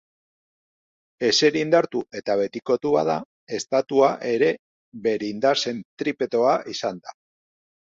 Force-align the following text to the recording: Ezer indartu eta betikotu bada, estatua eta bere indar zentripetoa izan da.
Ezer 1.27 1.57
indartu 1.59 2.01
eta 2.19 2.37
betikotu 2.39 2.95
bada, 2.95 3.19
estatua 3.59 4.11
eta 4.31 4.51
bere 5.07 5.31
indar 5.37 5.63
zentripetoa 5.69 6.59
izan 6.77 7.07
da. 7.07 7.19